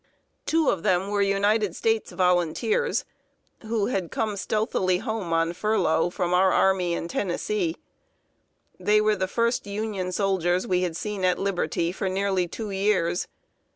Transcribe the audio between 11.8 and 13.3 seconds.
for nearly two years.